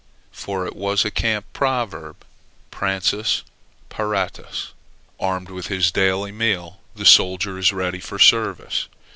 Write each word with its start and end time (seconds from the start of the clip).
For 0.31 0.65
it 0.65 0.75
was 0.75 1.05
a 1.05 1.11
camp 1.11 1.45
proverb 1.53 2.25
Pransus, 2.71 3.43
paratus; 3.89 4.73
armed 5.19 5.51
with 5.51 5.67
his 5.67 5.91
daily 5.91 6.31
meal, 6.31 6.79
the 6.95 7.05
soldier 7.05 7.59
is 7.59 7.71
ready 7.71 7.99
for 7.99 8.17
service. 8.17 8.87